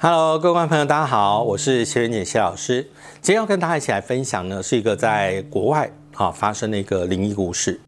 [0.00, 2.84] Hello，各位观众朋友，大家好，我是谢元简谢老师。
[3.20, 7.80] 今天要跟大家一起来分享呢，是一个在国外啊发生的一个灵异故事。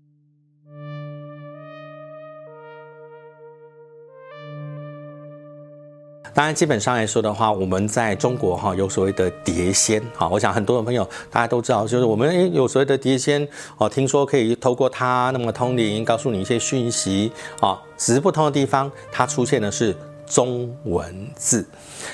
[6.35, 13.47] 当然，基本上来说的话，我们在中国哈有所谓的碟仙哈，我想很多的朋友大家都知道，就是我们诶有所谓的碟仙
[13.79, 19.95] 哦，听说可以透过它那么通灵，告诉你一些讯息啊，只是不同的地方，它出现的是
[20.31, 21.67] 中文字。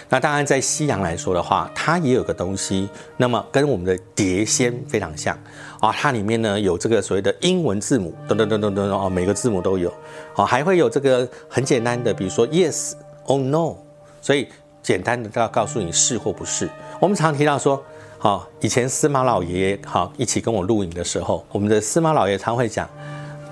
[0.08, 5.38] 那当然，在西洋来说的话，它也有个东西，那么跟我们的碟仙非常像
[5.78, 9.92] 啊，它里面呢有这个所谓的英文字母，噔噔噔噔噔哦，每个字母都有
[10.34, 12.94] 哦，还会有这个很简单的，比如说 yes
[13.26, 13.76] or no。
[14.22, 14.48] 所以
[14.82, 16.68] 简单的都要告诉你是或不是。
[16.98, 17.80] 我们常提到说，
[18.18, 22.88] 好，以前司马老爷爷好一起跟我录影的时候，我们的司马老爷常会讲，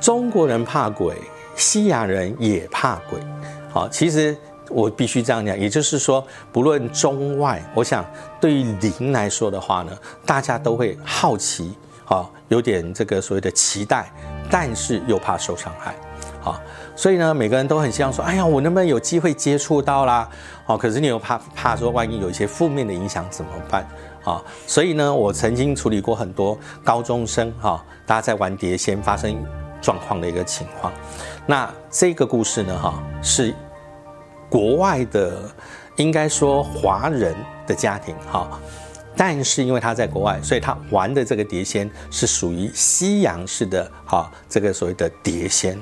[0.01, 1.15] 中国人怕鬼，
[1.55, 3.21] 西洋人也怕鬼。
[3.71, 4.37] 好，其实
[4.71, 8.05] 我必须这样讲，也就是说，不论中外，我想
[8.41, 9.93] 对于灵来说的话呢，
[10.25, 11.75] 大家都会好奇，
[12.07, 14.13] 啊，有点这个所谓的期待，
[14.51, 15.95] 但是又怕受伤害。
[16.43, 16.61] 啊，
[16.95, 20.29] 所以呢，每个人都很希望说，哎呀，我能不能有机会接触到啦？
[20.67, 23.89] 哦，可是你又怕怕说，万一有一些负面的影响怎么办？
[24.25, 29.43] 啊，所以呢，我曾经处理过很多高中生哈，大家在玩碟仙发生
[29.81, 30.93] 状况的一个情况。
[31.47, 33.55] 那这个故事呢，哈，是
[34.49, 35.51] 国外的，
[35.97, 37.35] 应该说华人
[37.67, 38.61] 的家庭哈。
[39.17, 45.79] 但是因为他在国外，所以他玩的这个碟仙是属于西洋式的哈，这个所谓的碟仙。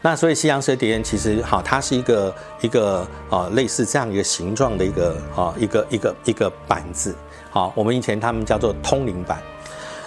[0.00, 7.12] 那所以西洋式的碟仙其实好，它是一个一个啊类似这样一个形状的一个啊一个一个一个板子。
[7.50, 9.42] 好，我们以前他们叫做通灵板。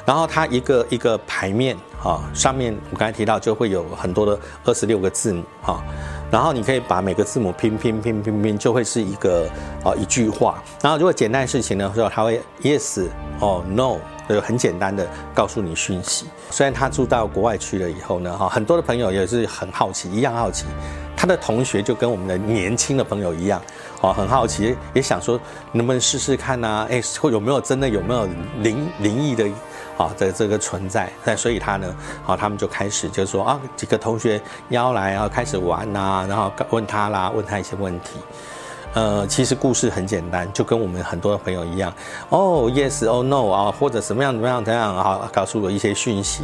[0.05, 5.83] 然后它一个一个牌面啊，上面我刚才提到就会有很多的二十六个字母啊。
[6.31, 9.49] 然后你可以把每个字母拼拼拼拼拼，就会是一个
[9.83, 10.63] 啊一句话。
[10.81, 13.05] 然后如果简单的事情呢，时候他会 yes
[13.41, 13.97] 哦 no，
[14.29, 16.27] 就很简单的告诉你讯息。
[16.49, 20.65] 虽然他住到国外去了以后呢，哈，很多的朋友也是很好奇，一样好奇。
[21.17, 23.61] 他的同学就跟我们的年轻的朋友一样，
[23.99, 25.37] 哦，很好奇，也想说
[25.73, 26.87] 能不能试试看呢？
[26.89, 28.25] 哎，会有没有真的有没有
[28.61, 29.45] 灵灵异的？
[30.01, 38.19] 啊的这个存在，那所以他呢，好，他们就开始就说啊，几个同学邀来啊，开始玩呐，然后问他啦，问他一些问题。
[38.93, 41.93] 呃，其实故事很简单，就跟我们很多朋友一样，
[42.27, 46.43] 哦，yes，哦，no 啊，或者什么样怎么样怎样啊，告诉我一些讯息，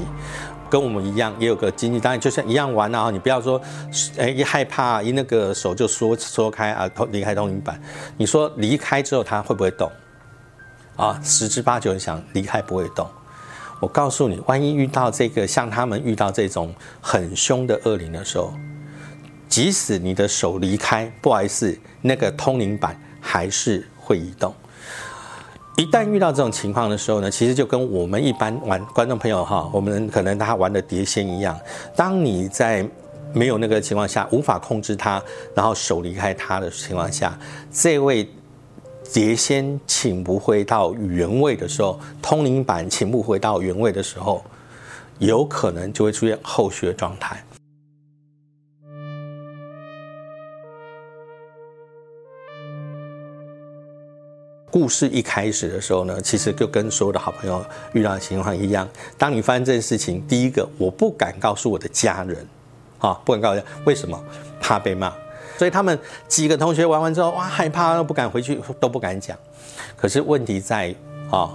[0.69, 3.59] 跟我们一样，也有个经历，当然就像一样玩啊，你不要说，
[4.17, 7.77] 哎，一害怕一那个手就缩缩开啊，离开通灵板，
[8.15, 9.91] 你说离开之后他会不会动？
[10.95, 13.05] 啊，十之八九想离开不会动。
[13.79, 18.51] 我告诉你，万一遇到这个像他们遇到这种很凶的恶灵的时候，
[19.47, 24.53] 即使你的手离开，不好意思，那个通灵板还是会移动。
[25.75, 31.55] 一旦遇到这种情况的时候呢，其实就跟我们一般玩观众朋友哈，我们可能他玩的碟仙一样，
[31.95, 32.83] 当你在
[33.31, 35.21] 没有那个情况下，无法控制它，
[35.53, 37.37] 然后手离开它的情况下，
[37.71, 38.27] 这位。
[39.13, 44.43] 碟仙请不回到原位的时候，通灵板请不回到原位的时候，
[45.19, 47.43] 有可能就会出现后续的状态。
[54.69, 58.87] 故事一开始的时候呢，其实就跟所有的好朋友遇到的情况一样。
[59.17, 62.45] 当你发生这件事情，第一个我不敢告诉我的家人，
[62.99, 64.21] 啊，不敢告诉为什么？
[64.61, 65.11] 怕被骂。
[65.57, 65.97] 所以他们
[66.27, 69.35] 几个同学玩完之后，哇，害怕都不敢回去，都不敢讲。
[69.95, 70.93] 可是问题在
[71.31, 71.51] 啊，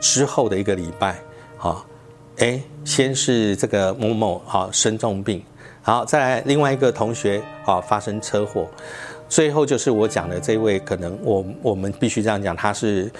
[0.00, 1.16] 之后的一个礼拜，
[1.58, 1.84] 啊，
[2.38, 5.42] 哎，先是这个某某啊生重病，
[5.82, 8.66] 好，再来另外一个同学啊发生车祸，
[9.28, 13.10] 最后就是我讲的这位，可能我我们必须这样讲，他是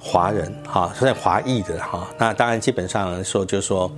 [0.00, 2.08] 华人哈，是华裔的哈。
[2.16, 3.92] 那当然基本上说，就是说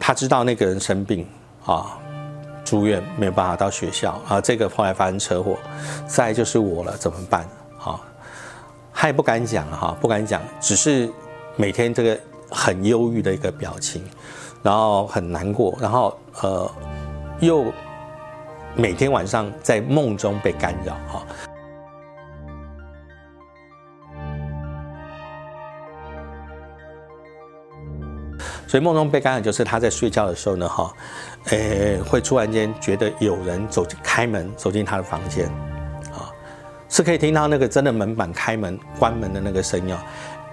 [0.00, 1.26] 他知道那个人生病
[1.66, 1.98] 啊。
[2.72, 5.58] 住院没有办法到学校啊，这个后来发生车祸，
[6.06, 7.46] 再就是我了，怎么办？
[7.78, 8.00] 啊，
[8.90, 11.12] 还不敢讲哈，不敢讲，只是
[11.54, 12.18] 每天这个
[12.50, 14.02] 很忧郁的一个表情，
[14.62, 16.72] 然后很难过，然后呃，
[17.40, 17.70] 又
[18.74, 21.22] 每天晚上在梦中被干扰哈。
[28.72, 30.90] 所以梦中被干扰就是他在睡觉的时候呢，哈，
[31.50, 35.46] 诶，会突然间觉得有人走进开门走进他的房间，
[36.10, 36.32] 啊，
[36.88, 39.94] 是可以听到那个真的门板开门关门的那个声音。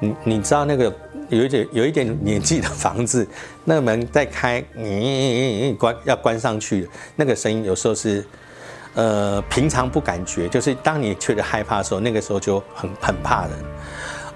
[0.01, 0.93] 你你知道那个
[1.29, 3.25] 有一点有一点年纪的房子，
[3.63, 8.25] 那个门在开，你关要关上去，那个声音有时候是
[8.95, 13.51] 呃，平常不感觉，就是当你觉得害怕的时候，那个时候就很很怕人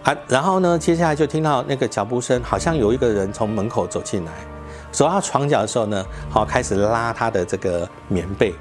[0.04, 0.16] 啊。
[0.28, 4.32] 然后呢，接下来就听到那个脚步声，好像有一个人从门口走进来，
[4.92, 8.54] 走到床角的时候呢，好开始拉他的这个棉被。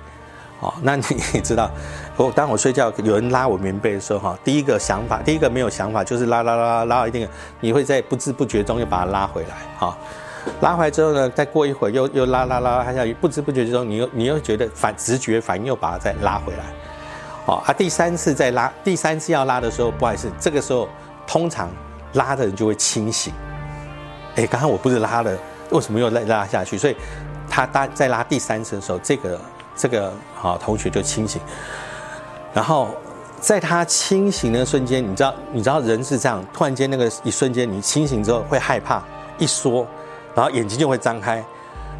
[0.61, 1.03] 哦，那你
[1.43, 1.69] 知道，
[2.17, 7.29] 我当我睡觉有人拉我棉被的时候，哈，第一个想法，第一个没有想法就是拉拉拉拉到一定，
[7.59, 9.99] 你会在不知不觉中又把它拉回来，哈，
[10.61, 16.65] 拉回来之后呢，再过一会儿又又拉拉拉拉下去，不知不觉之中你又你又觉得反直觉反应又把它再拉回来，
[17.47, 20.89] 哦，啊，第三次再拉，第三次要拉的时候，不好意思，这个时候
[21.27, 21.69] 通常
[22.15, 23.33] 拉的人就会清醒，
[24.37, 25.39] 哎，刚刚我不是拉了，
[25.71, 26.77] 为什么又再拉下去？
[26.79, 26.97] 所以
[27.49, 29.41] 他拉在拉第三次的时候，这个。
[29.75, 31.41] 这个好同学就清醒，
[32.53, 32.89] 然后
[33.41, 39.03] 在他清醒的瞬间，你知道，你知道人是这样，突然间那个一瞬间，你清醒之后会害怕，
[39.39, 39.87] 一缩，
[40.35, 41.37] 然后眼睛就会张开，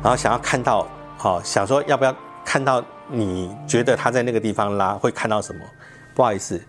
[0.03, 0.87] 然后想要看到，
[1.17, 2.15] 好想说要不要
[2.45, 2.85] 看到？
[3.09, 5.65] 你觉得他在那个地方拉会看到什么？
[6.15, 6.61] 不好意思，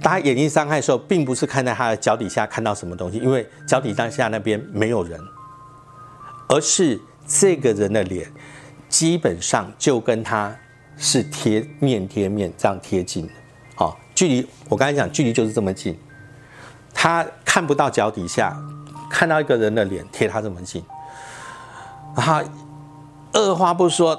[0.00, 5.20] 他眼睛伤害的时候，并不是看在他的脚底下看到什么东西，因为脚底当下那边没有人，
[6.48, 8.30] 而是这个人的脸。
[8.88, 10.56] 基本上就跟他
[10.96, 13.32] 是贴面贴面这样贴近的，
[13.76, 15.94] 好，距离我刚才讲距离就是这么近，
[16.94, 18.56] 他看不到脚底下，
[19.10, 20.82] 看到一个人的脸贴他这么近，
[22.16, 22.40] 然后
[23.32, 24.18] 二话不说，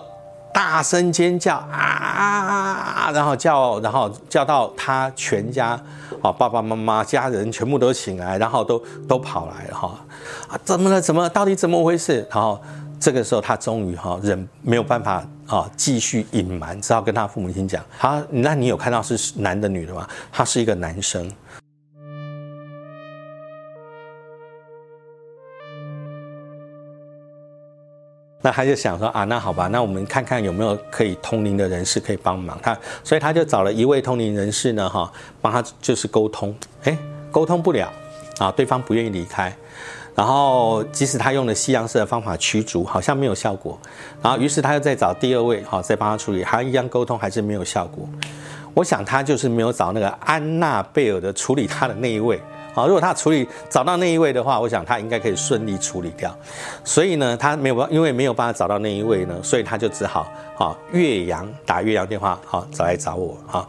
[0.53, 5.79] 大声尖叫啊，然后叫，然后叫到他全家，
[6.21, 9.99] 啊爸爸妈妈家人全部都醒来，然后都都跑来了哈，
[10.49, 11.01] 啊怎么了？
[11.01, 12.27] 怎么到底怎么回事？
[12.31, 12.59] 然后。
[13.01, 20.05] 这个时候，他终于哈忍没有办法啊，继续隐瞒，只好跟他父母亲讲：“他，那你有看到是男的女的吗？
[20.33, 21.31] 他是一个男生。”
[28.41, 36.55] 那他就想说：“啊，那好吧，那我们看看有没有可以通灵的人士可以帮忙他。”所以他就找了一位通灵人士呢，哈，帮他就是沟通。
[36.83, 36.97] 哎，
[37.31, 37.91] 沟通不了
[38.37, 39.53] 啊，对方不愿意离开。
[40.15, 43.79] 然后，即使他用了西洋式的方法驱逐，好像没有效果。
[44.21, 48.07] 然后，于是他又再找第二位，好，再帮他处理，还一样沟通，还是没有效果。
[48.79, 52.41] 我想他就是没有找那个安娜贝尔的处理他的那一位。
[52.73, 56.33] 啊，如果他处理找到那一位的话，我想他应该可以顺利处理掉。
[56.85, 63.67] 所以呢，他没有办，因为没有办法找到那一位呢，所以他就只好啊，岳阳打岳阳电话，好，找来找我，啊，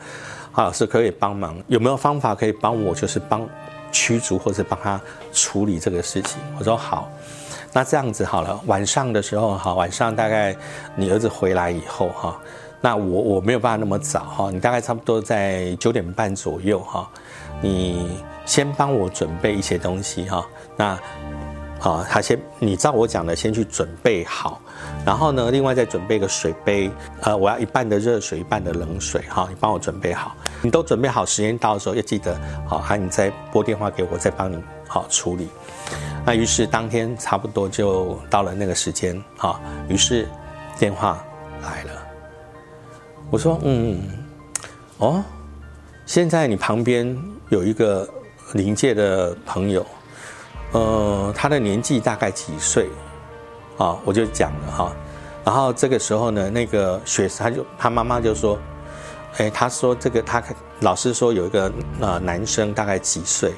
[0.53, 3.45] 好是可以帮忙，有没有方法可以帮我，就是帮。
[3.93, 5.01] 驱逐或者帮他
[5.33, 7.11] 处理这个事情，我说好，
[7.73, 8.57] 那这样子好了。
[8.67, 10.55] 晚上的时候哈，晚上大概
[10.95, 12.41] 你儿子回来以后哈，
[12.81, 17.09] 那我我没有办法那么早哈，你大概差不多在九点半左右哈，
[17.61, 20.47] 你先帮我准备一些东西哈，
[20.77, 20.99] 那。
[21.83, 24.61] 好，他先，你照我讲的，先去准备好，
[25.03, 26.91] 然后呢，另外再准备个水杯，
[27.23, 32.39] 呃，我要一半的热水，一半的冷水，哈，你帮我准备好，你都准备好，时间到的时候要记得，
[32.69, 35.49] 好，喊你再拨电话给我，再帮你好处理。
[36.27, 40.29] 那于是当天差不多就到了那个时间，哈，于是
[40.79, 41.25] 电话
[41.63, 42.00] 来了，
[43.31, 44.03] 我说，嗯，
[44.99, 45.23] 哦，
[46.05, 47.17] 现在你旁边
[47.49, 48.09] 有一个
[48.55, 49.87] 临界的朋友。
[50.73, 52.89] 呃，他的年纪大概几岁？
[53.79, 54.93] 啊，我就讲了哈。
[55.45, 58.59] 然后这个时候呢，那个学生他就他妈妈就说
[59.39, 60.43] ：“哎，他说这个他
[60.81, 63.53] 老师说有一个呃男生大概几岁？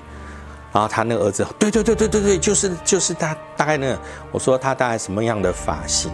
[0.70, 3.98] 然后他那个儿子，对对对对对对，就是就是他大概那个，
[4.30, 6.12] 我说他大概什么样的发型？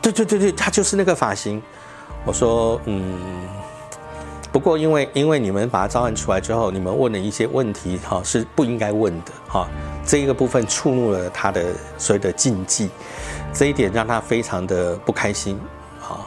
[0.00, 1.60] 对对对对，他就是那个发型。
[2.24, 3.18] 我说嗯。”
[4.52, 9.68] 不过，因为因为你们把他召唤出来之后，你们问了一些问题，哈，是不应该问的，哈，
[10.04, 12.90] 这一个部分触怒了他的所谓的禁忌，
[13.52, 15.56] 这一点让他非常的不开心，
[16.00, 16.26] 好，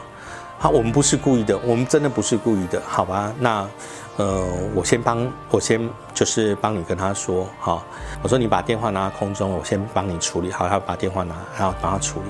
[0.58, 3.30] 好，我们不是故意的，我们真的不是故意的，好吧？
[3.38, 3.68] 那，
[4.16, 7.82] 呃，我先帮，我先就是帮你跟他说，哈，
[8.22, 12.26] 我说你把电话拿到空中，我先帮你处理好，他把电话拿，然后帮他处理。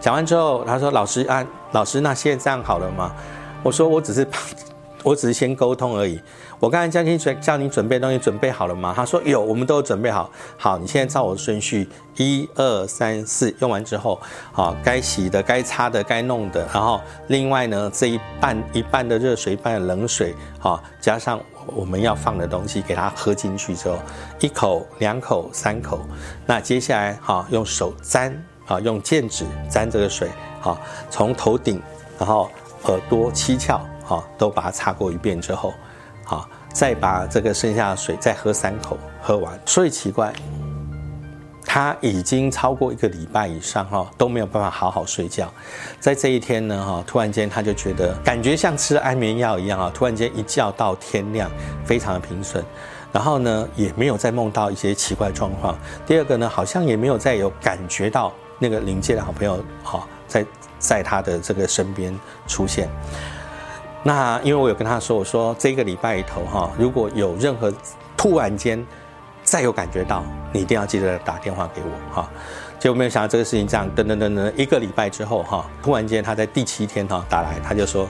[0.00, 3.12] 讲完之后，他说：“老师啊，老师，那现在这样好了吗？”
[3.62, 4.26] 我说：“我只是。”
[5.02, 6.20] 我只是先沟通而已。
[6.60, 8.92] 我刚才叫你准叫你准备东西，准备好了吗？
[8.96, 10.30] 他说有，我们都准备好。
[10.56, 14.20] 好，你现在照我的顺序，一二三四，用完之后，
[14.52, 23.96] 好，该洗的、该擦的、该弄的，然后另外呢，这一半一半的热水，一半的冷水，好，加上我们要放的东西，给它喝进去之后，
[24.40, 26.00] 一口、两口、三口，
[26.44, 30.28] 那接下来好，用手沾，啊，用剑指沾这个水，
[30.60, 30.76] 好，
[31.08, 31.80] 从头顶，
[32.18, 32.50] 然后
[32.86, 33.78] 耳朵、七窍。
[34.08, 35.74] 好，都把它擦过一遍之后，
[36.24, 39.60] 好，再把这个剩下的水再喝三口，喝完。
[39.66, 40.32] 所以奇怪，
[41.66, 45.52] 他已经超过一个礼拜以上哈都没有办法好好睡觉，
[46.00, 51.50] 在这一天呢哈，突然间他就觉得感觉像吃了安眠药一样啊，突然间一觉到天亮，
[51.84, 52.64] 非常的平顺，
[53.12, 55.76] 然后呢也没有再梦到一些奇怪状况。
[56.06, 60.46] 第二个呢，好像也没有再有感觉到那个临界的好朋友哈在
[60.78, 62.88] 在他的这个身边出现。
[64.02, 67.72] 那因为我有跟他说，我说这个礼拜里头哈，如果有任何
[68.16, 68.86] 突然间。
[69.44, 72.28] 再有感觉到，你一定要记得打电话给我哈。
[72.78, 78.06] 结果没有想到这个事情这样，噔噔噔噔，一个礼拜之后哈，突然间他在第七天哈打来，他就说：“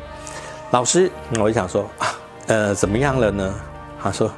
[0.72, 2.08] 老师，我就想说啊，
[2.48, 3.54] 呃，怎么样了呢？”
[4.02, 4.28] 他说：“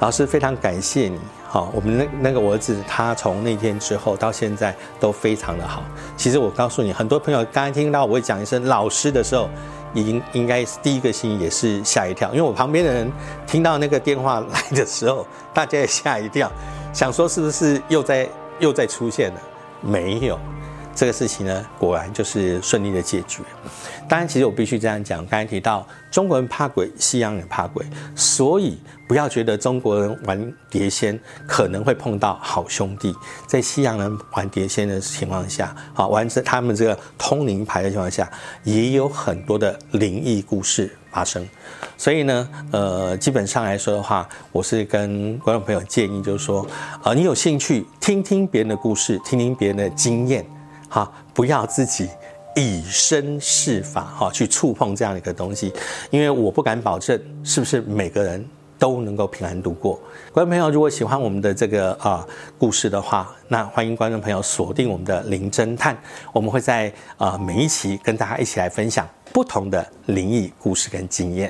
[0.00, 1.18] 老师，非常感谢你，
[1.52, 5.82] 好，我们那那个我儿子他从那天之后到现在都非常的好。
[6.16, 9.50] 其实我告诉你，很多朋友刚刚听到我讲一声老师的时候。”
[9.92, 13.10] 已经应该是第一个心也是吓一跳，因为我旁边的人
[13.44, 16.48] 听到那个电话来的时候，大家也吓一跳，
[16.92, 18.28] 想说是不是又在
[18.60, 19.40] 又在出现了？
[19.80, 20.38] 没有。
[21.00, 23.42] 这个事情呢，果然就是顺利的解决。
[24.06, 27.82] 当然，其实我必须这样讲，刚才提到中国人怕鬼，西洋人怕鬼，
[28.14, 28.78] 所以
[29.08, 33.14] 不要觉得中国人玩碟仙可能会碰到好兄弟，
[33.46, 38.30] 在西洋人玩碟仙的情况下，好玩这他们这个通灵牌的情况下，
[38.64, 41.48] 也有很多的灵异故事发生。
[41.96, 46.66] 所以呢，呃，基本上来说的话，我是跟观众朋友建议，就是说，
[47.02, 50.44] 呃，你有兴趣听听别人的故事，听听别人的经验。
[50.90, 52.10] 好，不要自己
[52.56, 55.72] 以身试法，哈，去触碰这样的一个东西，
[56.10, 58.44] 因为我不敢保证是不是每个人
[58.76, 59.94] 都能够平安度过。
[60.32, 62.26] 观众朋友，如果喜欢我们的这个啊
[62.58, 65.96] 故事的话，那欢迎观众朋友锁定我们的灵侦探，
[66.32, 71.48] 我们会在啊每一期跟大家一起来分享不同的灵异故事跟经验。